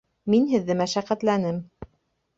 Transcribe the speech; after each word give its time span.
Мин 0.35 0.47
һеҙҙе 0.53 0.77
мәшәҡәтләнем. 0.79 1.63